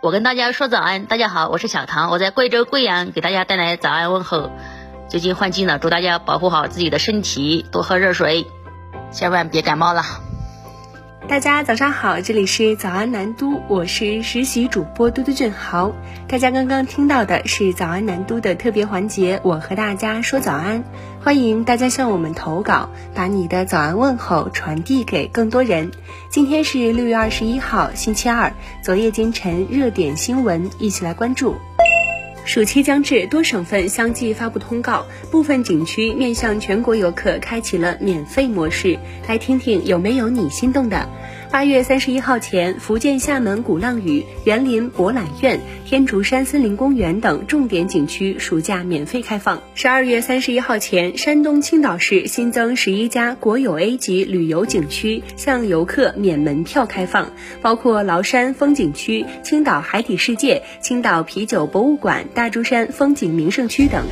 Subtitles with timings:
[0.00, 4.52] 我跟大家说早安，大家好，我是小唐，我在贵州贵阳给大家带来早安问候。
[5.08, 8.46] 最近换季了，祝大家保护好自己的身体，多喝热水，
[9.10, 10.04] 千万别感冒了。
[11.28, 15.92] 大家早上好，这里是早安南都，我是实习主播嘟嘟俊豪。
[16.26, 20.82] 大家刚刚听到的是早安南都的特别环节，我和大家说早安，
[21.22, 25.90] 欢迎大家向我们投稿，把你的早安问候传递给更多人。
[26.30, 28.50] 今天是六月二十一号，星期二，
[28.82, 31.56] 昨夜今晨热点新闻，一起来关注。
[32.48, 38.98] 暑期将至，多省份相继发布通告，部分景区面向全国游客开启了免费模式。
[39.28, 41.10] 来听听有没有你心动的。
[41.50, 49.60] 八月三十一号前，福建厦门鼓浪屿、园林博览院、天竺山森林公园等重点景区暑假免费开放。
[49.74, 64.04] 十二月三十一号前，山东青岛市新增十一家国有 A 级旅游景区向游客免门票开放，包括崂山风景区、青岛海底世界、青岛啤酒博物馆、大珠山风景名胜区等。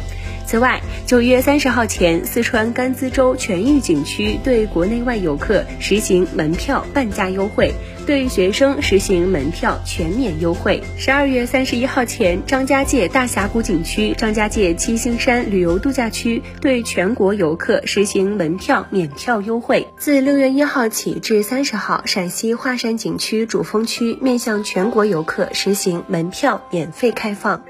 [0.47, 7.75] 此外，九月三十号前，四川甘孜州全域景区对国内外游客实行门票半价优惠，
[8.07, 10.81] 对学生实行门票全免优惠。
[10.97, 19.89] 十二月三十一号前，张家界大峡谷景区、张家界七星山旅游度假区对全国游客实行门票免票优惠。
[19.99, 27.61] 自六月一号起至三十号，陕西华山景区主峰区面向全国游客实行门票免费开放。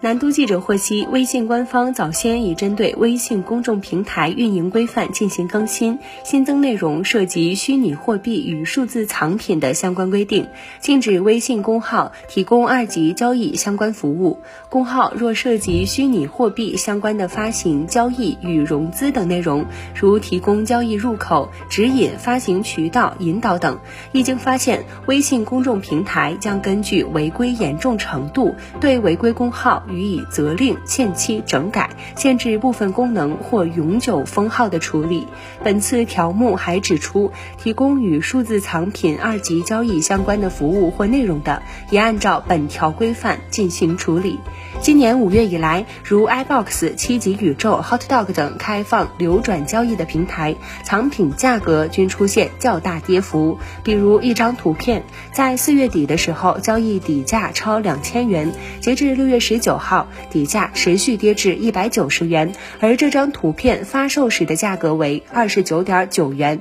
[0.00, 10.46] 南都记者获悉，微信官方早先已针对微信公众平台运营规范进行更新，新增内容涉及虚拟货币与数字藏品的相关规定，
[10.78, 14.38] 禁止微信公号提供二级交易相关服务。
[14.68, 23.76] 公号若涉及虚拟货币相关的发行、交易与融资等内容，如提供交易入口、指引发行渠道、引导等，
[24.12, 29.82] 一经发现，微信公众平台将根据违规严重程度，对违规公号。
[29.90, 35.26] 予以责令、限期整改、限制部分功能或永久封号的处理。
[35.62, 44.38] 本次条目还指出，提供与数字藏品二级交易相关的服务或内容的，也按照本条规范进行处理。
[44.80, 53.58] 今年五月以来，如 iBox、七级宇宙、Hotdog 等开放流转交易的平台，藏品价格均出现较大跌幅。
[53.82, 55.02] 比如一张图片，
[55.32, 66.60] 在四月底的时候，交易底价超两千元，截至六月十九号，底价持续跌至一百九十元，而这张图片发售时的价格为二十九点九元。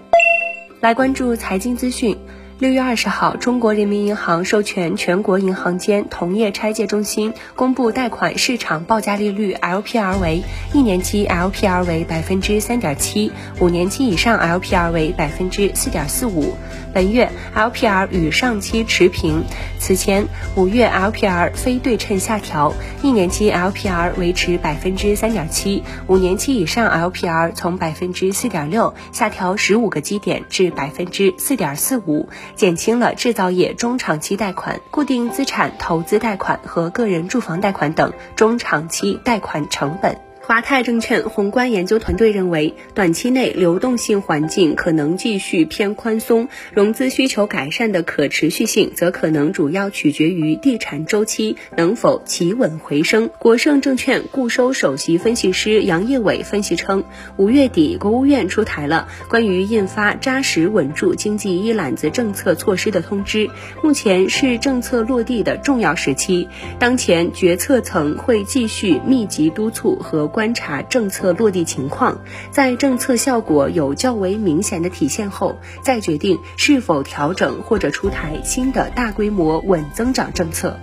[0.80, 2.16] 来关注财经资讯。
[2.60, 10.42] 六月二十号，中国人民银行授权全国银行间同业拆借中心公布贷款市场报价利率 LPR 为
[10.74, 16.56] 一年期 LPR 为百分之三点七，五年期以上 LPR 为百分之四点四五。
[16.94, 19.44] 本月 LPR 与上期持平。
[19.78, 20.26] 此前
[20.56, 22.74] 五月 LPR 非对称下调，
[23.04, 32.28] 一年期 LPR 维持百分之三点七，五年期以上 LPR 从百分之四点六下调十五个基点至百分之四点四五。
[32.56, 40.27] 减轻了制造业中长期贷款、固定资产投资贷款和个人住房贷款等中长期贷款成本。
[40.48, 53.30] 华泰证券宏观研究团队认为，短期内流动性环境可能继续偏宽松，融资需求改善的可持续性则可能主要取决于地产周期能否企稳回升。
[53.40, 57.04] 国盛证券固收首席分析师杨业伟分析称，
[57.36, 63.50] 五月底国务院出台了关于印发扎实稳住经济一揽子政策措施的通知，
[63.84, 66.48] 目前是政策落地的重要时期，
[66.80, 70.32] 当前决策层会继续密集督促和。
[70.38, 72.22] 观察政策落地情况，
[72.52, 80.80] 在政策效果有较为明显的体现后，再决定是否调整或者出台新的大规模稳增长政策。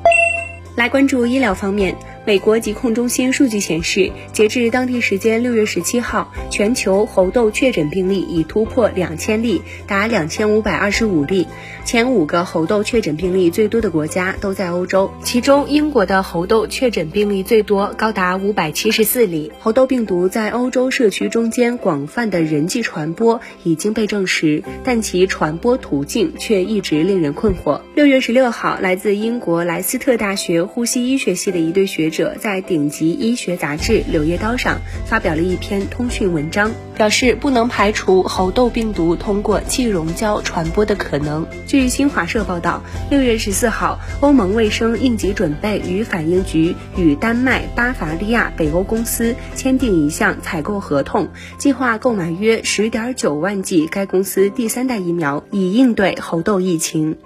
[0.75, 1.97] 来关注医疗方面。
[2.27, 11.47] 美国疾控中心数据显示，截至当地时间六月十七号，全球猴痘确诊病例已突破两千例，达两千五百二十五例。
[11.85, 19.53] 前五个猴痘确诊病例最多的国家都在欧洲，其中英国的猴痘确诊病例最多，高达五百七十四例。
[19.61, 27.83] 猴痘病毒在欧洲社区中间广泛的人际传播已经被证实，但其传播途径却一直令人困惑。
[27.95, 41.45] 六月十六号，来自英国莱斯特大学呼吸医学系的一对学者在顶级医学杂志《柳叶刀》上发表了一篇通讯文章，表示不能排除猴痘病毒通过气溶胶传播的可能。
[41.67, 51.29] 据新华社报道，六月十四号，欧盟卫生应急准备与反应局与丹麦巴伐利亚北欧公司签订一项采购合同，
[51.59, 57.17] 计划购买约十点九万剂该公司第三代疫苗，以应对猴痘疫情。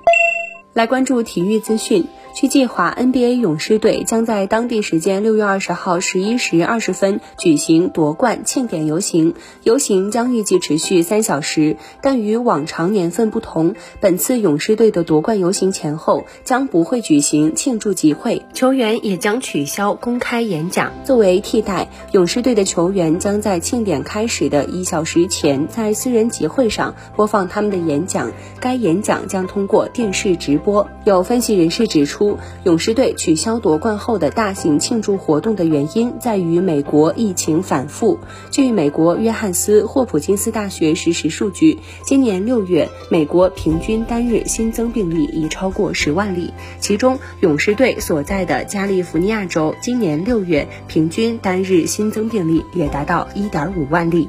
[0.73, 2.07] 来关注体育资讯。
[2.41, 9.35] 据计划，NBA 勇士队将在当地时间六月二十号十一时二十分举行夺冠庆典游行。
[9.65, 20.93] 游行将预计持续三小时，但与往常年份不同，本次勇士队的夺冠游行前后将不会举行庆祝集会，球员也将取消公开演讲。
[21.05, 28.31] 作为替代，勇士队的球员将在庆典开始的一小时前在私人集会上播放他们的演讲，
[28.61, 30.89] 该演讲将通过电视直播。
[31.05, 32.28] 有分析人士指出。
[32.65, 38.19] 勇士队取消夺冠后的大型庆祝活动的原因在于美国疫情反复。
[38.51, 54.29] 据美国约翰斯霍普金斯大学实时数据，今年六月，美国平均单日新增病例已超过十万例，其中勇士队所在的加利福尼亚州今年六月平均单日新增病例也达到一点五万例。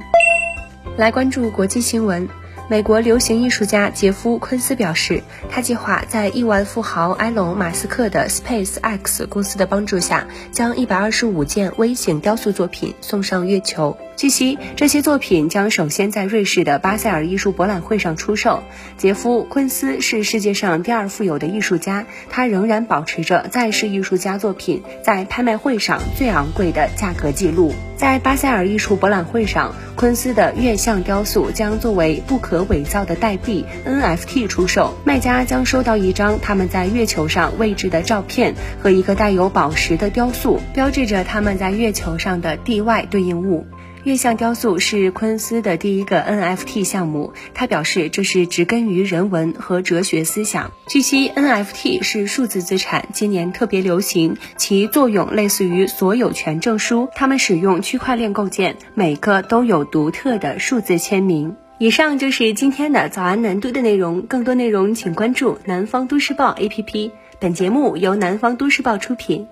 [0.97, 2.38] 来关注国际新闻。
[2.69, 13.97] 美国流行艺术家杰夫·昆斯表示，他计划在亿万富豪埃隆·马斯克的 Space X 公司的帮助下，将一百二十五件微型雕塑作品送上月球。
[14.19, 18.61] 据悉，这些作品将首先在瑞士的巴塞尔艺术博览会上出售。
[18.97, 27.73] 杰夫·昆斯是世界上第二富有的艺术家，他仍然保持着在世艺术家作品在拍卖会上最昂贵的价格记录。
[27.95, 43.65] 在巴塞尔艺术博览会上，昆斯的月相雕塑将作为不可伪造的代币 NFT 出售，卖家将收到一张他们在月球上位置的照片和一个带有宝石的雕塑，标志着他们在月球上的地外对应物。
[44.05, 50.71] 月相雕塑是昆斯的第一个 NFT 项目，他表示这是植根于人文和哲学思想。
[50.87, 61.57] 据悉，NFT 是数字资产，今年特别流行，其作用类似于所有权证书，他们使用区块链构建，每个都有独特的数字签名。
[61.77, 67.11] 以上就是今天的早安南都的内容，更多内容请关注南方都市报 APP。
[67.37, 69.45] 本节目由南方都市报出品。